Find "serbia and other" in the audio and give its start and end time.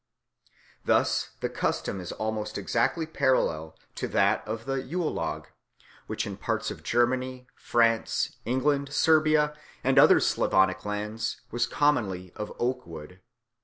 8.91-10.19